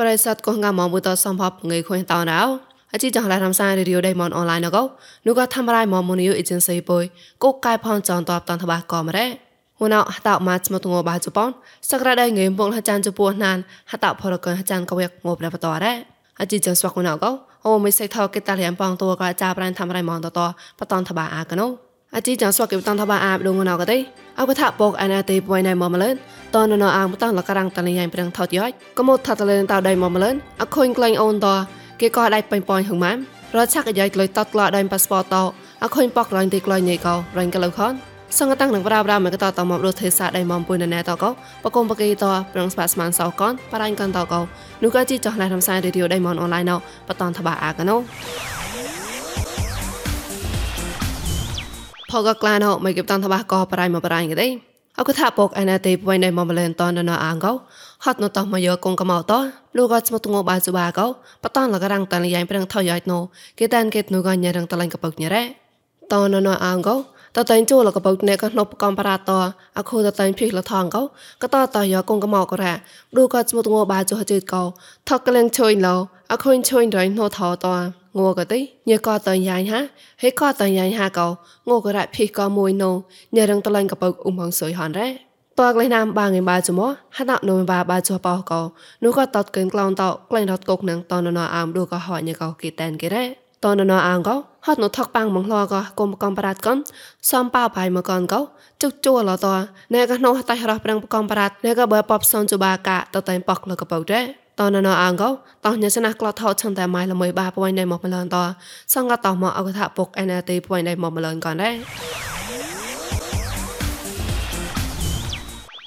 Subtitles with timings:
[0.00, 2.40] ្រិស័តកងងាមបុតសំភពងៃខុញតោណៅ
[2.92, 4.82] អជីចងឡារំសាយរីឌីអូដៃមនអនឡាញណកោ
[5.26, 7.04] នោះក៏ធ្វើរៃមមនីយអេเจนស៊ីបុយ
[7.44, 9.26] កកកាយផនចងតបតនតបាក៏មរ៉េ
[9.78, 11.48] ហូណៅហតម៉ាត់ស្មតងបាជប៉ុន
[11.90, 13.58] សក្តាដៃងៃមកហចានជពោះណាន
[13.90, 15.92] ហតផរកហចានកវេកងបរបតរ៉េ
[16.40, 17.30] អជីចងស្វកណៅកោ
[17.64, 20.40] អូមិនសៃថោកេតាលៀមប៉ងតួក៏ចាប្រានធ្វើរៃមនតត
[20.78, 21.66] បតនតបាអាកណូ
[22.15, 23.97] អជីចងស្វកេបតនតបាអាបដងណៅកទេ
[24.39, 26.15] អកថាបកអនាទេបុយណៃមមលន
[26.55, 31.47] តននអាងបតងលករងតលញ៉ៃប្រងថតយ៉យកុំថាតលេនតដៃមមលនអខុញក្លែងអូនត
[32.01, 33.17] គេក៏ដៃបាញ់ប៉យហឹងម៉ាំ
[33.55, 35.35] រឆាក់យាយក្លុយតតក្លោដៃប៉ាសពតត
[35.83, 37.93] អខុញប៉ករ៉ាញ់ទីក្លុយញ៉ៃកោរ៉ាញ់កលខន
[38.37, 41.29] សង្កតាំងនឹងប្រាប្រាមកតតមករត់ទេសាដៃមមពុយណណែតកោ
[41.63, 44.39] បកុំបកេតប្រងស្បាស្មានសោកនបារាញ់កនតកោ
[44.83, 46.75] នោះក៏ជីចោះណៃរំសាយរីឌីអូដៃមនអនឡាញណោ
[47.07, 47.97] បតនតបាអាកណូ
[52.11, 54.47] ផកក្លាណោមកគេបតនតបាកោបរៃមកបរៃកទេ
[54.99, 57.53] អកថាពកអនាទេពុយណៃមមលែនតនណអាងកោ
[58.05, 59.33] ហត់ណតមកយកកងកមោត
[59.77, 61.07] លោកក៏ស្មតងបាសុបាកោ
[61.43, 63.19] បតនលករាំងតលយ៉ៃប្រងថយណោ
[63.59, 65.43] គេតានគេនូកញ៉រងតលាញ់កពកញ៉រ៉េ
[66.11, 66.95] តនណអាងកោ
[67.37, 69.31] តតែងចូលកបោកណែកណប់កំបារត
[69.77, 71.01] អខូតតែងភីលថងកោ
[71.41, 72.73] កតតយកងកមកករ៉ា
[73.15, 74.63] ឌូក៏ស្មុតងបាចុះជិតកោ
[75.09, 75.95] ថកកលងជួយឡោ
[76.31, 77.67] អខូនជួយរៃណូថោត
[78.17, 78.59] ងួកតិ
[78.89, 79.79] ញកតយ៉ៃហា
[80.21, 81.27] ហេកតយ៉ៃហាកោ
[81.69, 82.91] ងួករ៉ាភីកមួយណូ
[83.35, 85.09] ញរងតលែងកបោកអ៊ុំហងសុយហានរ៉េ
[85.59, 86.81] តើក្លែងណាមបាងឯបាចម
[87.17, 88.61] ហណណូបាបាចបោកោ
[89.03, 96.77] នោះក៏តតកឹងក្លងតក្លែងរត់កុកនឹងតនណអាមឌូក៏ហញកោគីតែនគេរ៉េ តនណអាងកោហត់នៅថកប៉ាំងមងឡកកុំកំប្រាតកន
[97.31, 98.39] សំប៉ៅផៃមកកនកោ
[98.81, 99.47] ជុកជួលត
[99.93, 104.23] ណែកណោតៃរះប្រាំងកំប្រាតណែកបើប៉បសនជបាកាតតៃប៉កលកបោដែរ
[104.59, 105.29] តនណអាងកោ
[105.65, 108.37] តោះញសនះក្លថោឆនតែម៉ៃល្មើបាពួយណៃមកម្លងត
[108.93, 111.73] សង្កតោះមកអកថាពុកអេណាទេពួយណៃមកម្លងកនដែរ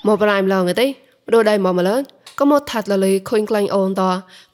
[0.06, 0.86] មកប្រៃម្លងទេ
[1.26, 2.00] ព្រោះដៃមកម្លង
[2.38, 4.02] ក៏មកថាត់លលីខុញក្លែងអូនត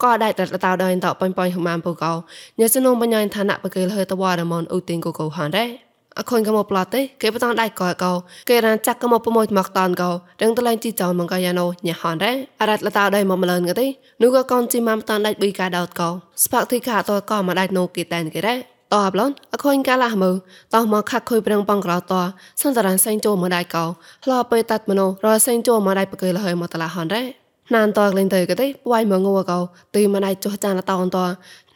[0.02, 2.12] ក៏ដៃតតតោដៃតបាញ់បាញ់ហម៉ានពូកោ
[2.58, 5.70] ញ៉ាសនងបញ្ញាឋានៈបកេល hơi តវ៉ារមនឧទិងកូកោហានដែរ
[6.18, 8.12] អខុញក៏មកប្លាទេគេបតងដៃកោកោ
[8.48, 10.10] គេរានចាក់ក៏មកប្រមួយមកតានកោ
[10.42, 13.86] ដឹងតលែងជីចោមកកាយ៉ាណូញ៉ាហានដែរអរ៉ាត់លតោដៃមកមលនក៏ទេ
[14.22, 16.08] នោះក៏កូនជីម៉ាំតានដៃប៊ីកាដោតកោ
[16.44, 18.58] ស្បាក់ទីខាតក៏មកដៃណូគេតែនគេដែរ
[18.92, 20.30] តអបឡនអខូនកាលាមើ
[20.74, 22.12] តោះមកខាក់ខុយប្រងបងក្រោត
[22.60, 23.84] សន្តរានសេងចូលមកដៃកោ
[24.24, 27.39] ផ្លោពេលតាត់មនោរសេងចូលមកដៃបកេលហើយមកតឡាហនរ៉េ
[27.74, 29.58] ណានតក្លែងទៅក៏ទេពួយមកងកោ
[29.94, 31.18] ទីមិនដៃចុះចានតោនត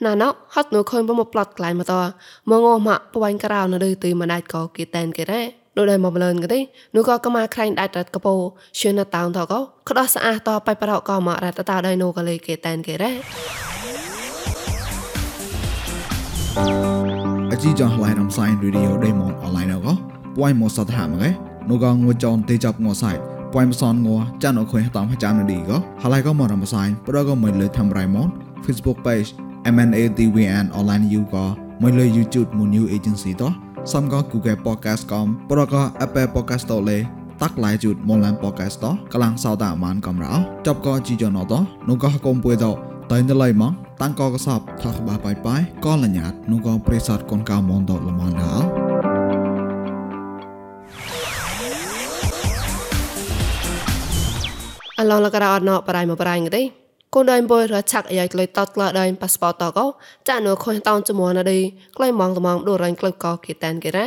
[0.04, 1.94] ណាណោហត់នៅខុនបមកប្លត់ក្លែងមកត
[2.50, 5.42] មកងមកពួយក្រៅនៅលើទីមិនដៃកោគេតែនគេរ៉េ
[5.76, 6.60] ដូចដែរមកលឿនក៏ទេ
[6.94, 8.34] នោះក៏កម៉ាខ្លែងដាច់រត់កពោ
[8.78, 13.12] ជឿនៅតោនតកោក្ដោះស្អាតតបៃប្រោក៏មករត់តតដៃនោះក៏លេគេតែនគេរ៉េ
[17.52, 19.92] អជីចងឡៃរំសាយរីឌីអូដេម៉ុនអនឡាញកោ
[20.36, 21.30] ពួយមកសតហាមកឯ
[21.68, 24.08] នោះក៏ងួចនទេចាប់ងសៃ ពួយមសនង
[24.42, 28.28] ចានអខុយតាមចាំនេះក៏ហើយក៏មករំសាយប្រក៏មិនលើធ្វើរៃមក
[28.64, 29.28] Facebook page
[29.74, 31.46] MNADWN online you ក៏
[31.82, 33.52] មិនលើ YouTube មួយ new agency តោះ
[33.92, 36.98] សំក៏ Google podcast កំប្រក៏ Apple podcast តលេ
[37.42, 40.34] តាក់ឡាយជូតមកឡាន podcast តោះកលាំងសោតាអាមានកំរោ
[40.66, 42.74] ចប់ក៏ជីយ៉ណតោះនោះក៏កុំពួយតោះ
[43.12, 43.72] តៃណឡៃមក
[44.02, 48.83] តាំងក៏កសបថាក្បាបាយបាយក៏លញ្ញាតនោះក៏ប្រេសតកូនកៅមនតល្មនដល់
[55.10, 56.62] ឡងលករអត់ណបរៃមកបរៃងទេ
[57.14, 59.86] កូនដៃបុយរឆាក់អាយក្លែតតក្លាដៃប៉ាសពតតកោ
[60.28, 61.58] ចានខុញតោនចមនដៃ
[61.96, 64.06] ក្លែមងត្មងដូរ៉ាញ់ក្លឹកកោគេតានគេរ៉ា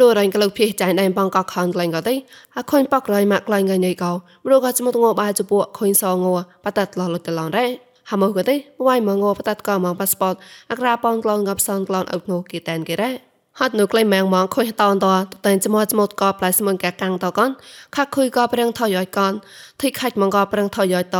[0.00, 2.14] ដូរ៉ាញ់ក្លឹកភីចាញ់ដៃបងកោខានក្លែងកោទេ
[2.56, 4.12] អខុញប៉ករៃម៉ាក់ក្លែងងញ៉ៃកោ
[4.44, 6.26] ព្រោះក៏ចមតងបាជពួកខុញសងង
[6.64, 7.66] បតតឡលតឡងរ៉ា
[8.10, 8.54] ហាមកទេ
[8.86, 10.34] វាយមងបតតកោមកប៉ាសពត
[10.70, 15.06] អក្រាបងក្លងងាប់សងក្លងអុកណូគេតានគេរ៉ា ហត់នៅក្លែងម៉ាងម៉ងខុយតនត
[15.46, 17.50] តែចមោចមោតកផ្លៃស្មងកាកាំងតកន
[17.96, 19.32] ខាក់ខុយកប្រឹងថយយកន
[19.80, 21.16] ធីខាច់ម៉ងកប្រឹងថយត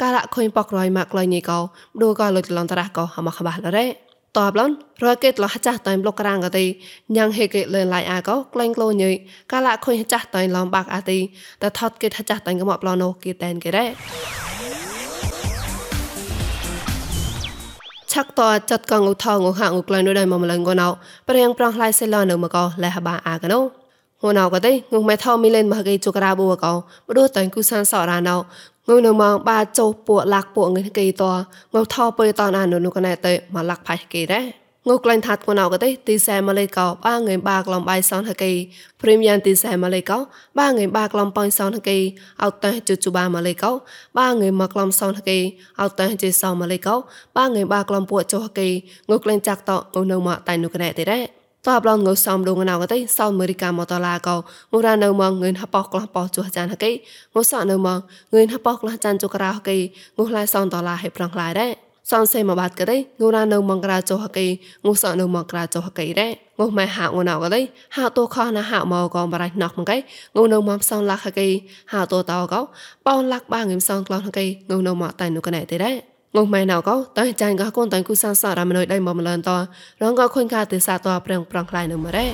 [0.00, 1.58] កាលៈខុយបករយម៉ាក់ក្លែងនេះកោ
[2.00, 3.86] ឌូកលុចលនតរះកោហមខបះលរ៉េ
[4.36, 4.70] តបឡន
[5.04, 6.64] រកេតលះចាស់តែប្លុកក្រាងកទី
[7.16, 9.14] ញ៉ាងហេកេលឿនឡៃអាកោក្លែងក្លូញយ
[9.52, 11.18] កាលៈខុយចាស់តែឡំបាក់អាទី
[11.62, 14.53] តែថត់គេថាចាស់តែកមកប្លណូគេតែនគេរ៉េ
[18.14, 18.40] ឆាក់ត
[18.70, 20.88] ចាត់កងឧថងឧហាងឧក្លែងនៅដែរមកម្លងកណៅ
[21.28, 23.60] ព្រៀងប្រងឡៃសេឡនៅមកកលះបាអាកណូ
[24.22, 26.72] ងួនអោក៏ទេងុំមេថោមីលេនមកគេជុករ៉ាប៊ូកោ
[27.06, 28.36] បដូតែគូសានសរ៉ាណៅ
[28.88, 31.22] ងុំនៅមកបាចោពួកលាក់ពួកងឹគេត
[31.72, 38.52] ងុំថោបើតអាននៅកណែតេមកលាក់ផៃគេដែរ ងូក្លែងថាត់គណៅក៏ទេទីសែម៉ាឡេកោបាងៃបាក្លំបៃសនហកេ
[39.00, 40.18] ព្រីមយ៉ាងទីសែម៉ាឡេកោ
[40.58, 41.98] បាងៃបាក្លំប៉ៃសនហកេ
[42.42, 43.70] អោតេជូជូបាម៉ាឡេកោ
[44.18, 45.38] បាងៃមកក្លំសនហកេ
[45.80, 46.94] អោតេជេសម៉ាឡេកោ
[47.36, 48.68] បាងៃបាក្លំពួកចុហកេ
[49.10, 51.28] ងូក្លែងចាក់តងូនៅមកតៃនុកណែទេរ៉េត
[51.66, 54.36] តបឡងងើសំដងណៅកតៃសោមេរិកាមកតឡាកោ
[54.72, 57.98] ងរ៉ានៅមកងឿនហបកក្លះបោជួចានហកេងសនៅមក
[58.34, 59.76] ងឿនហបកក្លះចានជករោហកេ
[60.16, 64.46] ងុះឡាយសនតឡាហេប្រងឡាយដែរ សនសេមកបាត់កតៃងរ៉ានៅមកក្រាចោហកេ
[64.84, 67.60] ងុះសនៅមកក្រាចោហកេដែរងុះម៉ែហាងណៅកតៃ
[67.96, 69.96] ហាតូខណាហាមកកបរៃណោះមកកៃ
[70.36, 71.48] ងុះនៅមកសនឡាហកេ
[71.92, 72.60] ហាតូតោកោ
[73.06, 75.96] បោលាក់បាងឹមសនក្លោះហកេងុះនៅមកតៃនុកណៃទេដែរ
[76.36, 79.50] ងុំម៉ែណៅកោតើចាញ់ក៏កូនតើគូសាសារ៉ាមណុយដៃមកម្លនត
[80.02, 82.26] រងក៏ខុញកាទេសាតប្រងប្រងខ្លាយនៅមរ៉េ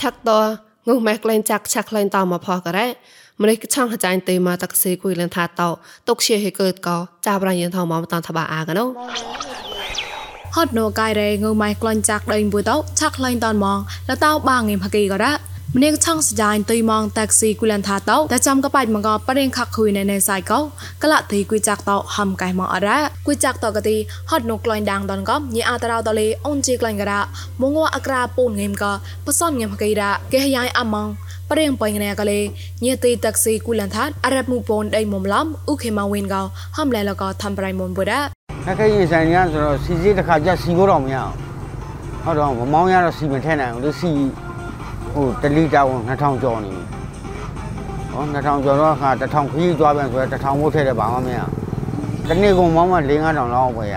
[0.00, 0.30] ឆាក់ត
[0.88, 2.86] ងុំម៉ែក្លែងចាក់ឆាក់ក្លែងតមកផករ៉េ
[3.42, 5.68] ម្លេះឆងហចាញ់ទេមកតកសេគួយលនថាតោ
[6.08, 6.96] តុកជាហេកើតកោ
[7.26, 8.84] ចាប្រាញ់យន្តថោមកតនថាបាអាកណោ
[10.56, 13.78] ហត់ណូកៃរេងើម៉ៃក្លាញ់ចាក់ដេញប៊ូតោឆាក់លែងតនមក
[14.08, 15.32] លតោបាងេមហកេក៏រ៉ា
[15.76, 20.58] ម្នាក់ឆងស្ដាយទុយម៉ងតាក់ស៊ីគូលាន់ថាតោតែចាំកបាច់មកបរិងខខុយនៅនៅសៃកោ
[21.02, 23.96] កលទីគួយចាក់តោហំកែមកអរ៉ាគួយចាក់តោកទី
[24.30, 27.20] ហត់នោះក្លែងដាងដនកំញីអតារោតលេអូនជីក្លែងការ៉ា
[27.60, 28.84] មងវអក្រាពូនងេមក
[29.26, 31.08] បសនងេមកេរ៉ាគេយ៉ាយអាម៉ង
[31.50, 32.46] ပရင်ပိုင်နေကလေး
[32.84, 38.12] ညေတေတက်စီကူလန်သတ်အရပ်မှုပွန်ဒိမုံလမ်ဥခေမဝင်းကောင်ဟမ်လဲလကသမ်ပရိုင်မွန်ဘဒ
[38.68, 41.34] အခရင်ဆိုင်ရဆိုတော့စီစီတစ်ခါကြစီဖို့တော့မရအောင်
[42.24, 44.10] ဟုတ်တော့မမောင်းရတော့စီမထဲနိုင်ဘူးလေစီ
[45.12, 46.82] ဟိုတလီတာဝန်2000ကျော်နေပြီ
[48.12, 51.38] ဟော2000ကျော်တော့အခါ1000ခရီးသွားပြန်ဆိုတော့1000ဘုတ်ထဲတယ်ဘာမှမရ
[52.28, 53.96] တနေ့ကုန်မောင်းမှ4-5000လောက်ပဲရ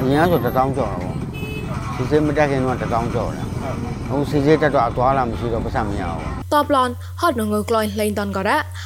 [0.00, 1.16] အရင်ကဆို1000ကျော်တော့ပေါ့
[1.94, 3.51] စီစီမတက်ခင်တော့1000ကျော်တယ်
[4.10, 6.20] ông sĩ dê ta tọa làm gì đó có sàm nhau
[6.50, 6.66] tập
[7.16, 8.42] hot nó ngược loi lên tòn có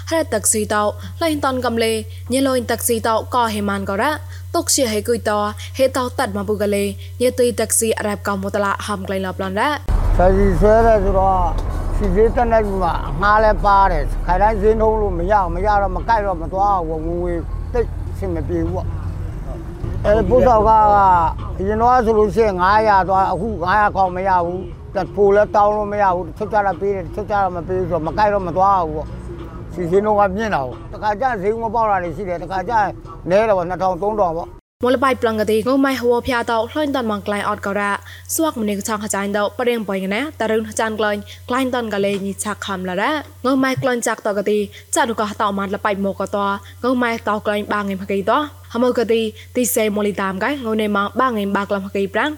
[0.06, 2.02] hay tạc sĩ tàu lên tòn cầm lê.
[2.28, 4.18] Như lôi tạc tàu có hề man có đã
[4.52, 5.18] tục chia hay cười
[5.74, 6.94] hệ tàu tật mà bùa lê.
[7.18, 9.80] Như tùy tạc sĩ arab một tala hầm lên lập lon đã
[10.18, 11.52] sao gì thế là rồi
[12.00, 13.10] sĩ dê ta này mà
[13.62, 16.78] ba đấy khai ra dê nô luôn mà giao mà mà cãi rồi mà tọa
[16.78, 17.40] của người
[17.72, 17.86] tích
[18.20, 18.82] xin mà bị vợ
[20.08, 20.70] အဲပုဆောက်က
[21.68, 24.62] ရင်တော့ဆိုလို့ရှိရင်900သွားအခု900ကောင်မရဘူး
[25.16, 29.08] ပိုလဲတောင်းလို့မရဘူးချွတ်ကြတာပေးတယ်ချွတ်ကြတာမပေးဆိုတော့မကြိုက်တော့မသွားဘူးပေါ့
[29.74, 32.72] စီစဉ်တော့ကမြင့်တာပေါ့တခါကျဈေးမပေါက်တာတွေရှိတယ်တခါကျ
[33.30, 37.92] နဲတယ်ပေါ့2000มลบายปลังกติงไม่หัวพยาเตาคลายตันมังไกลออดกระระ
[38.34, 41.06] สวกมันเองช่างขจายเตาประเด็นปล่อยกันนะแต่เรื่องขจานกล
[41.46, 43.10] ไกลายตันกะเลยนิชากคำละระ
[43.54, 44.58] งไม่กลอนจากตกติ
[44.94, 46.46] จะดูกะเตามันละไปโมกตัว
[46.92, 48.40] งไม่เตากลบางเงินพกีตัว
[48.76, 49.20] ហមកទី
[49.56, 52.32] ទីសេម៉ូលីតាមកៃងូនេម៉ងបាងៃបាក្លំហកៃប្រាំង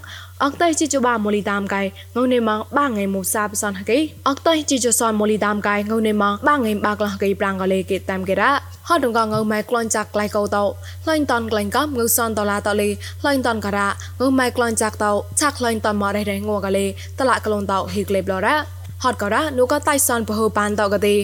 [0.45, 1.83] អកតៃជីជបាម៉ូលីតាមកៃ
[2.17, 3.99] ងូនេម៉ងបាងៃមូសាបសនហកៃ
[4.29, 8.51] អកតៃជីជសនម៉ូលីតាមកៃងូនេម៉ងបាងៃបាក្លំហកៃប្រាំងកលេគេតាមកេរ៉ា
[8.89, 10.65] ហត់ដងកងៅម៉ែក្លន់ចាក់ក្លៃកោតោ
[11.05, 12.89] ក្លែងតនក្លែងកំងៅសនដុល្លារតលី
[13.23, 13.89] ក្លែងតនការ៉ា
[14.21, 16.87] ងៅម៉ែក្លន់ចាក់តោឆាក់ក្លែងតនម៉រ៉េរ៉េងងួកលេ
[17.19, 21.15] តឡាក្លូនតោហីក្លេបឡរ៉ា ហត់ក៏រ៉ានូក៏តៃសនពហូបានតកទេ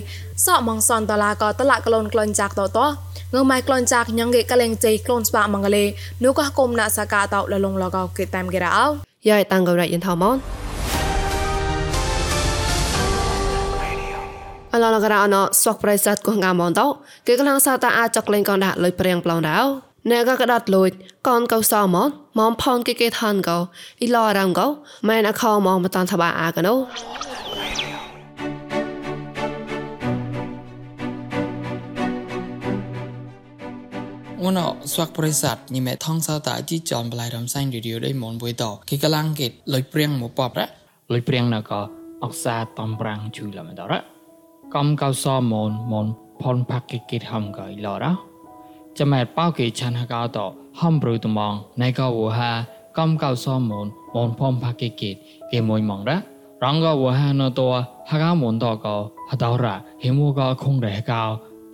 [0.46, 2.86] សក់ម៉ងសនតឡាក៏តឡាក្លូនក្លន់ចាក់តោតោ
[3.34, 5.84] ងើម៉ៃក្លន់ចាក់ញ៉ងកេកលេងជ័យក្លូនស្បាមងលេ
[6.24, 8.86] នូក៏គុំណាសកាតោលលងលកោគេតាមគេរ៉ោ
[9.28, 10.36] យ៉ាយតាំងក៏រ៉ៃយិនថោម៉ន
[14.72, 16.86] អឡឡករអណស្វកប្រៃសាត់កងងាមនតោ
[17.26, 19.58] គេកលាំងសាតាអាចកលេងកងដាក់លុយព្រៀងប្លងដៅ
[20.10, 20.90] ណែក៏កដាត់លួច
[21.28, 23.58] កូនកៅសមនម៉មផនគេគេឋានកោ
[24.00, 24.66] អ៊ីឡរ៉ាំកោ
[25.08, 26.74] ម៉ែនអខោម៉មបតានថាបាអាកណូ
[34.44, 34.61] អូន
[34.93, 40.67] ស្វាក់ប្រិស័តញីមេថងសៅតាជីចនបលៃរំសាញ់រីឌីយោដៃមនបុយតគេកលាំងគេលុយព្រៀងមកប៉បរ៉
[41.13, 41.72] លុយព្រៀងណក
[42.24, 43.98] អកសាតំប្រាំងជួយលមដរ៉
[44.74, 46.06] កំកៅសមនមន
[46.43, 48.13] ផនផាក់គេគេហំកៃឡរ៉
[48.98, 50.39] ចាំែប៉ោគេឆានហកោត
[50.81, 52.51] ហំប្រូតមងណៃកោវហា
[52.98, 55.10] កំកៅសមនមនផនផាក់គេគេ
[55.53, 56.17] គេមួយមងរ៉
[56.65, 57.60] រងកោវហាណត
[58.10, 58.96] ហកោមនតកោ
[59.31, 61.22] ហតោរ៉ហេមួកោខងរះកោ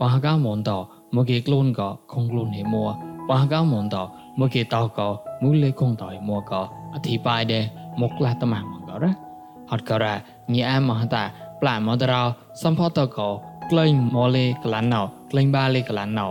[0.00, 0.73] បហកោមនត
[1.14, 2.85] មកគេក្លូនកោខងក្លូនហេមួ
[3.29, 3.97] បហកោមនត
[4.40, 5.09] មកគេតោកោ
[5.43, 6.61] មូលេខងតោមួកោ
[6.95, 7.64] អធិបាយដែរ
[8.00, 9.11] មកឡាតម៉ាំងកោរ៉
[9.71, 10.14] ហត់កោរ៉
[10.52, 11.23] ញីអែមហតា
[11.61, 12.23] ប្លាមកតរោ
[12.62, 13.29] សំផតកោ
[13.71, 16.26] ក្លែងម៉ូលេក្លានណៅក្លែងបាលេក្លានណៅ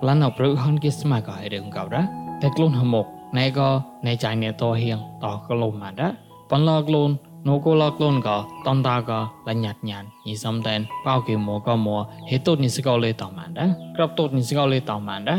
[0.00, 2.02] ក្លានណៅព្រឹកហនគិស្មាក៏ឲ្យរឿងកោរ៉ា
[2.42, 3.06] តែក្លូនហមុក
[3.38, 3.68] ណែក៏
[4.06, 6.08] ណែចាញ់ណែតហៀងតក្លូនម៉ាដា
[6.50, 7.10] ប៉ុនឡក្លូន
[7.44, 11.18] no ko la klon ka ton da ka la nyat nyan ni sam den pao
[11.26, 11.96] ke mo ka mo
[12.28, 15.20] he tot ni sikaw le ta man da krap tot ni sikaw le ta man
[15.28, 15.36] da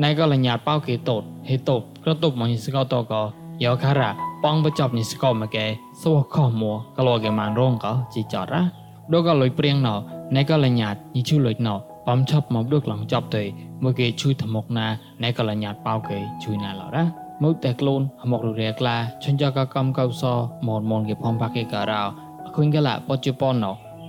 [0.00, 2.98] nai ka la nyat pao ke tot he tot krap tot mo ni sikaw to
[3.10, 3.20] ka
[3.64, 4.10] yo kha ra
[4.42, 5.66] pong ba chop ni sikaw ma ke
[6.00, 8.62] so kho mo ka lo ke man rong ka chi chot ra
[9.10, 9.94] do ka loi prieng no
[10.34, 11.76] nai ka la nyat ni chu loi no
[12.08, 13.42] បំឆប់មកដូចឡងចប់ទៅ
[13.84, 14.86] មកគេជួយធមុកណា
[15.22, 17.04] ណែកលញ្ញាតប៉ោគេជួយណាឡរ៉ា
[17.42, 18.00] មកតែខ្លួន
[18.32, 20.24] មករាក្លាចញ្ចកកម្មកោស
[20.66, 22.02] មនមនគេផំបាកេការោ
[22.44, 23.60] អខុញកលាបច្ចុប្បន្ន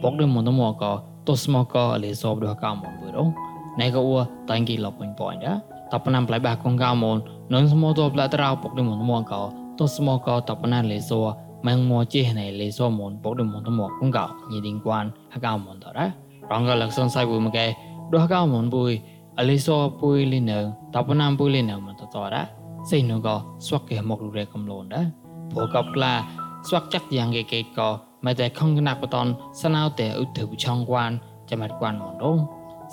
[0.04, 0.84] បកដមនមក
[1.28, 3.28] ទស្មកអលេសបដកម្មមនរង
[3.82, 4.02] ណៃកោ
[4.50, 5.54] តាំងគីលពុញពុញដា
[5.92, 7.18] តបណាំប្លៃបាកងកោមន
[7.54, 9.34] ននស្មោតប្លាត្រោបកដមនមក
[9.80, 11.20] ទស្មកតបណាលេសោ
[11.68, 16.08] ម៉ងមោចេណៃលេសោមនបកដមនមកងកោញីឌីងគួនហកោមនតរ៉ា
[16.52, 17.66] រងកលក្ខណ៍សៃបុមកែ
[18.14, 18.92] ដោះកោមនបុយ
[19.40, 20.60] អលេសោបុយលីនៅ
[20.96, 23.28] តបណាំបុយលីនៅមនតតរ៉ា សេនុក
[23.66, 25.08] ស្វកគេមករេកំលូនដែរ
[25.52, 26.14] ព្រោះកបក្លា
[26.68, 27.90] ស្វាក់ចាក់យ៉ាងគេគេក៏
[28.26, 29.28] មិនតែខំកណាក់បតន
[29.62, 31.12] ស្នៅតែឧទ្ធិបឆងគួន
[31.50, 32.38] ចាំមិនគួនមករង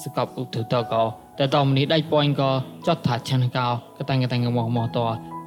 [0.03, 1.03] សកបឧទ្ធិតក៏
[1.39, 2.51] តែតមនេះដៃប៉យក៏
[2.87, 3.67] ចត់ថាឆានកោ
[3.99, 4.99] កតាំងកតាំងមកមកត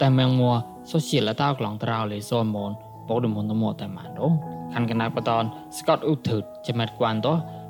[0.02, 0.52] តែមងមួ
[0.92, 2.72] សូសៀលតោក្លងត្រោលេសូមន
[3.08, 4.34] បោដមុនតមតែម៉ានរង
[4.74, 5.44] ខាន់កណាក់បតន
[5.78, 7.28] ស្កតឧទ្ធិចាំមិនគួនត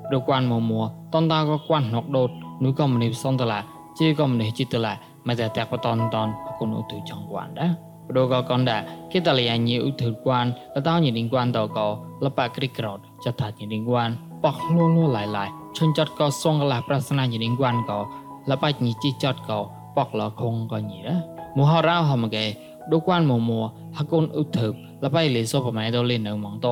[0.08, 0.82] ព្រោះគួនមកមួ
[1.14, 2.30] តនតាក៏គួនណកដូត
[2.64, 3.60] នោះក៏មនីសនតឡា
[4.00, 4.94] ជាក៏មនីចិត្តឡា
[5.28, 6.28] មិនតែតាក់បតនតន
[6.64, 12.52] គុណឧទ្ធិចងគួនដែរ Proga konda kita lihat nyi uthur kwan latao nyi ding kwan to ko lapa
[12.52, 16.68] krik krot chatha nyi ding kwan pak lo lo lai lai chun chot ko song
[16.68, 18.04] la prasana nyi ding kwan ko
[18.44, 21.16] lapa nyi chi chot ko pak lo khong ko nyi ra
[21.56, 22.46] mu ha ra ha ma ge
[22.92, 26.60] do kwan mo mo hakun uthur lapa le so pa mai do le no mong
[26.64, 26.70] to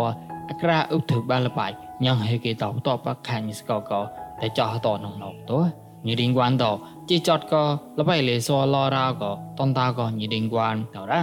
[0.52, 1.66] akra uthur ba lapa
[2.04, 4.00] nyang he ke to to pa khan nyi sko ko
[4.40, 5.58] te cho to nong nok to
[6.04, 6.72] nyi ding kwan to
[7.11, 7.63] ជីចតក៏
[7.99, 11.23] លបៃលេសលរោក៏តនតាក៏ញីដេងគួនតរ៉ា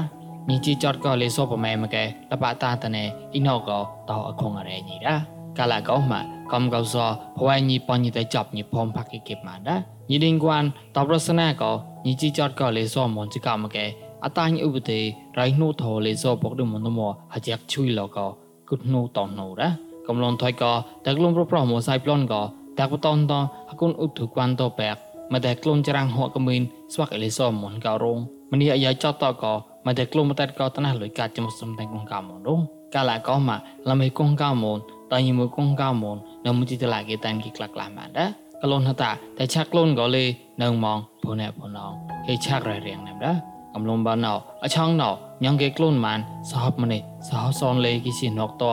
[0.50, 3.80] ញីជីចតក៏លេសប្រមែមកែលបតាតនេអ៊ីណូក៏
[4.10, 5.16] តអខងអរេញីរ៉ា
[5.58, 6.96] កាលាក៏មកកំកោស
[7.38, 9.80] ភវញីបញីតែចាប់ញីផំផាក់គេបមកដែរ
[10.12, 10.64] ញីដេងគួន
[10.96, 11.72] តប្រសនាក៏
[12.06, 13.86] ញីជីចតក៏លេសមនជីកមកែ
[14.26, 15.00] អតាញឧបទេ
[15.40, 17.00] រៃនោះធលេសបុកដមនម
[17.34, 18.28] ហជាកជួយលក៏
[18.70, 19.70] គុតនោះតនោះរ៉ា
[20.08, 20.72] កំលនថយក៏
[21.06, 22.42] តែក្លុំប្រប្រមកសៃប្លន់ក៏
[22.80, 23.34] តែបតនត
[23.70, 24.98] អគុនឧទុគួនតបែក
[25.33, 28.19] មកតែខ្លួនច្រាំងហក់កមីនស្វាក់អេលីសមមកកោរង
[28.53, 29.45] មនីអាយចតតក
[29.87, 32.61] មកតែខ្លួនមកតែកោតណាស់លុយកាត់ជាមួយសំតែងក្នុងកាមរង
[32.95, 34.79] កាលាកោមកឡាមេគងកាមន
[35.13, 36.17] តៃមួយកងកាមន
[36.47, 38.31] នៅមុជិតឡាគេតានគេក្លាក់ក្លាបានដែរ
[38.63, 40.25] កលូនហតាតែឆាក់លូនកលេ
[40.63, 41.93] នៅម៉ងបុណែបុណង
[42.27, 43.37] គេឆាក់ររៀងណាំដែរ
[43.75, 45.11] កំលំបានអោអឆងណោ
[45.45, 46.19] ញងគេខ្លួនម៉ាន
[46.51, 48.65] សហបម្នេះសហសនលេគីស៊ីណុកត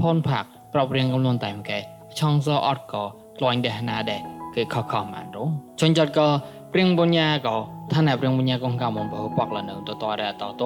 [0.00, 1.78] ផនផាក់ប្របរៀងកំលូនតែមកែ
[2.18, 2.94] ឆងសអត់ក
[3.38, 5.48] ក្លាញ់ដែរណាដែរ គេខខម៉ានរង
[5.80, 6.28] ជន់ចត់ក៏
[6.72, 7.56] ព្រៀងបញ្ញាក៏
[7.94, 10.62] ថាណែព្រៀងបញ្ញាកងកមបបកលនៅតតរតត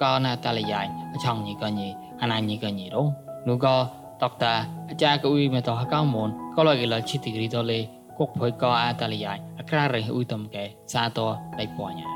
[0.02, 0.86] ក៏ណាតលយាយ
[1.24, 1.88] ឆងញីក៏ញី
[2.22, 3.08] អាណាញីក៏ញីរង
[3.48, 3.76] នោះក៏
[4.24, 4.54] តកតា
[4.90, 7.80] អាចារ្យក៏អ៊ុយមកតហកៅមនក៏លកលឈិតិគ្រីតលេ
[8.18, 11.20] គកភុយក៏អាតលយាយអក្រាររអ៊ុយតំកែសាត
[11.60, 12.08] ដៃពួញា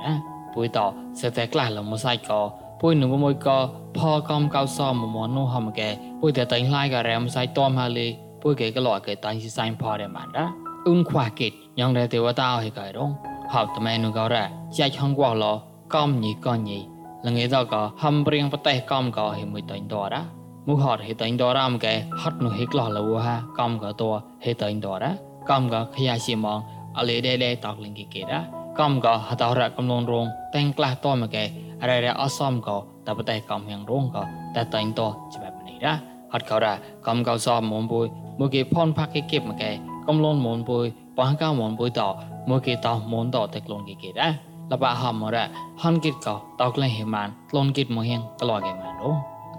[0.54, 0.80] ពួយត
[1.20, 2.40] សតែក្លាស់លមសៃក៏
[2.82, 3.58] ពួយនឹងមួយក៏
[3.98, 5.90] ផកំកៅសមមនោះហមកែ
[6.22, 8.08] ពួយតែតែងឡាយក៏រែមសៃតមហាលេ
[8.42, 10.50] ពួយគេក៏លកគេតាញ់ស៊ីសៃផរែបានដែរ
[10.86, 13.12] អ៊ុនខ្វះកិតញងតែទេវតាអហិកៃរង
[13.54, 14.44] ហបតមែនុកោរ៉ា
[14.78, 15.46] ចាច់ហងកោឡ
[15.96, 16.80] កំញីកញី
[17.26, 20.22] លងេតកហំព្រៀងប្រទេសកំកោហិមួយតៃតរ៉ា
[20.68, 24.04] មុហត់ហេតៃតរ៉ាមកែហត់នោះហិក្លោះលវហាកំកោត
[24.46, 25.12] ហេតៃតរ៉ា
[25.50, 26.60] កំកោខយាស៊ីម៉ង
[26.98, 28.40] អលេដេដេតកលិងគីគេរ៉ា
[28.80, 31.46] កំកោហតរ៉ាកំលនរងតែងក្លះតមកែ
[31.82, 34.24] អរ៉ាអសំកោតបតេកំហៀងរងកោ
[34.56, 35.02] តែតៃត
[35.34, 35.94] ច្បាប់នេះរ៉ា
[36.32, 36.74] ហត់កោរ៉ា
[37.08, 38.08] កំកោសំមុំបុយ
[38.40, 39.72] មួយគេផនផាក់គេគៀបមកែ
[40.08, 40.86] កំលនមនបុយ
[41.18, 42.02] ប៉ះកៅមនបុយត
[42.50, 44.34] មួយគេតមនតតែក្លូនគេគេដែរ
[44.72, 45.44] លបហមរ៉
[45.84, 49.12] ហនគិតកោតក្លែងហេម៉ានក្លូនគិតមកហៀងក្លោគេម៉ានអូ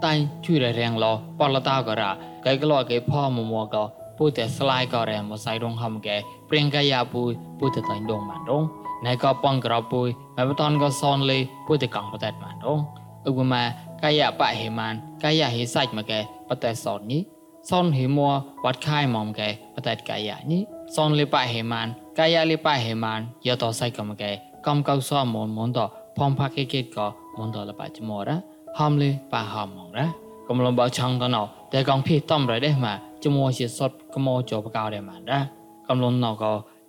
[0.05, 0.13] តែ
[0.45, 1.07] ជួយររៀងឡ
[1.39, 2.11] ប៉លតាក៏រ៉
[2.45, 3.85] កែក្លោគេផមមួកោ
[4.21, 6.17] ពុយតែស្លាយក៏រែមកសៃរងហំកែ
[6.49, 8.65] ព្រៀងកាយាពុយពុយតែតែដងម៉ានរង
[9.07, 12.81] ណៃក៏ប៉ងក្រពុយបែបតនក៏សនលេពុយតែកងបតែម៉ានរង
[13.29, 13.63] ឧបមា
[14.03, 17.23] កាយាបៈហេម៉ានកាយាហេសាច់មកកែបតែសននេះ
[17.71, 18.29] សនហេមួ
[18.65, 20.61] វត្តខៃមកកែបតែកាយានេះ
[20.97, 21.87] សនលេបៈហេម៉ាន
[22.19, 24.31] កាយាលេបៈហេម៉ានយតសៃក៏មកកែ
[24.67, 25.79] កំកៅសមនមនត
[26.19, 27.07] ផំផាកេកេក៏
[27.39, 28.37] មនតលបចមរ៉
[28.79, 30.07] ហំលេប៉ហំងរ៉
[30.49, 35.43] កំលំបឆងតណោតែកងភីតំរ៉ដែរម៉ា ជាមួយសតកមោចបកោដែរមិនដែរ
[35.89, 36.45] កំលូនណក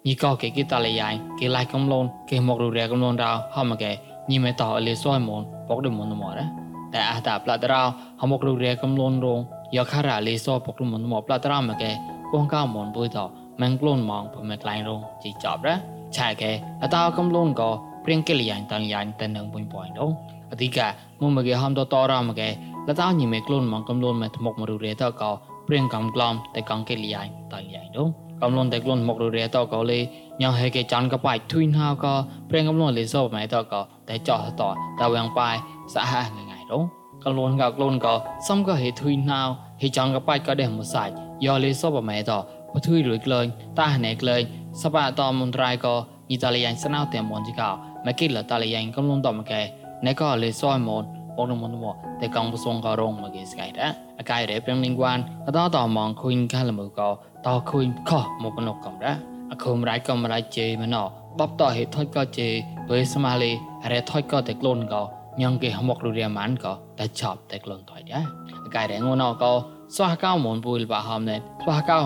[0.08, 1.10] ញីកោគេគេតលៃយ៉ៃ
[1.40, 3.92] គេឡៃកំលូនគេមករូរែកំលូនរោហមកែ
[4.32, 6.40] ញីមេតអលីសួយមនបកដមនមរ
[6.94, 7.84] តែអះតាផ្លាត់រោ
[8.22, 9.40] ហមករូរែកំលូនរង
[9.76, 11.92] យកខារ៉ាលីសោបកដមនមផ្លាត់រោមកែ
[12.34, 13.20] កងកោមនបុយត
[13.62, 15.70] ម៉ងក្លូនម៉ងបំមេក្លៃរងជីចប់រ
[16.16, 16.52] ឆែកែ
[16.84, 17.70] អតោកំលូនកោ
[18.06, 20.12] ព្រៀងកិលយ៉ាងតលយ៉ាងតនឹងបុញបុញដង
[20.52, 20.88] អធិកា
[21.22, 22.50] មុំមកែហំតតរោមកែ
[22.88, 25.32] លតោញីមេក្លូនម៉ងកំលូនមេថ្មុកមរូរែតកោ
[25.74, 28.10] ព្រៀងកំក្លំតែកងកិលយ៉ាងតានយ៉ាងတော့
[28.42, 30.00] កំលូនតែក្លូនមករុរេតក៏លេ
[30.42, 32.14] ញ៉ងហេគេចាន់ក៏បាច់ធុញហៅក៏
[32.50, 34.62] ព្រៀងកំលូនលេសបម៉ែតក៏តែចោះត
[35.00, 35.56] តវាងបាយ
[35.94, 36.84] សហងងៃរដង
[37.24, 38.14] កលូនក៏កលូនក៏
[38.48, 39.42] សំក៏ហេធុយណៅ
[39.82, 41.14] ហេចង់ក៏បាច់ក៏ដែរមួយសាច់
[41.46, 42.32] យកលេសបម៉ែត
[42.74, 43.46] បធុយរួយក្លែង
[43.80, 44.42] តាណែក្លែង
[44.82, 45.96] សបាតមន្ត្រៃក៏
[46.32, 47.70] ញីតាលីយ៉ាញ់ស្នៅតែមនជីកោ
[48.06, 49.62] មកគិលតាលីយ៉ាញ់កំលូនតមកែ
[50.06, 51.04] ណែក៏លេសអមន
[51.42, 51.86] បងនមនម
[52.22, 57.10] តែកងបសងក៏រងមកគេស្កៃដែរអកាយរេប្រឹងលីងវ៉ានក៏តតមងឃុញកាលមើក៏
[57.46, 59.16] តឃើញខោះមកបណុកកំដែរ
[59.52, 61.04] អខុំរៃកំរៃជេមណោ
[61.40, 62.50] បបតហេថុយក៏ជេ
[62.90, 63.52] បើស្មាលី
[63.92, 65.02] រ៉េថុយក៏តែក្លូនក៏
[65.42, 68.26] ញងគេហមករូរៀម៉ានក៏តែចប់តែក្លូនថុយដែរ
[68.66, 69.52] អកាយរេងួនក៏
[69.96, 71.98] ស្វះកៅមនពុលបាហមណែស្វះកៅ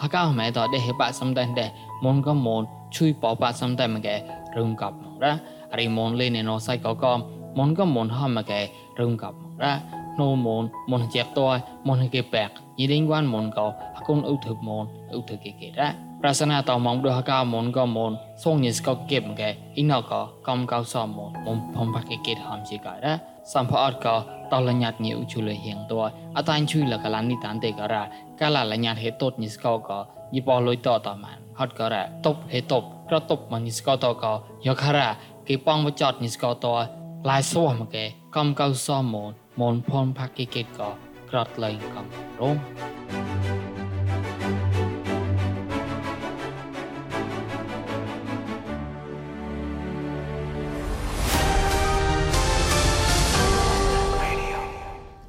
[0.00, 1.70] ហកៅម៉ែតដេហេបាក់សំតែនដែរ
[2.04, 2.62] មនក៏មន
[2.96, 4.14] ជួយបបាក់សំតែនមកែ
[4.56, 5.32] រឹងកប់មករ៉ា
[5.78, 7.18] រីមនលេនេណូសៃក៏កំ
[7.58, 8.60] មនក៏មនហំមកែ
[9.00, 9.74] រឹងកប់មករ៉ា
[10.18, 14.22] nô môn môn chẹp tôi môn hay kẹp bẹt như đến quan môn có hakun
[14.22, 15.94] ưu thực môn ưu thực kệ kệ ra
[16.24, 20.00] prasana tàu mong đưa cao môn có môn song như có kẹp cái in nó
[20.00, 23.18] có công cao so môn môn phong bạc kệ kệ hàm chỉ cái ra
[23.54, 26.98] sam phật có tàu là nhạt nhiều chú lời hiện tôi ở tại chui là
[27.02, 29.78] cái lan đi tán tệ cái ra cái là là nhạt hết tốt như có
[29.78, 33.50] có như bỏ lối to tàu màn hot cái ra top hết top cái top
[33.50, 35.16] mà như có to có giờ cái ra
[35.46, 36.86] cái bong với chọt như có to
[37.24, 40.90] lại xóa mà cái công cao so môn មនផនផាគីកេតក៏
[41.30, 41.36] ក្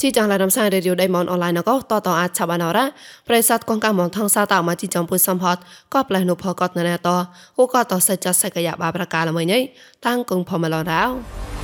[0.05, 2.85] ជីចងឡារំសាយរេឌីអូដៃមនអនឡាញណកតតអាចឆាបានអរ៉ា
[3.27, 5.57] ប្រិស័តកងកាមនថងសាតអមកជីចំពុសំផត
[5.93, 7.09] ក៏ផ្លែនុផកតណែត
[7.57, 9.59] គូក៏តសេចចសេកយ៉ាបាប្រកាលមួយញ៉ៃ
[10.05, 11.54] តាំងគងផមឡរោ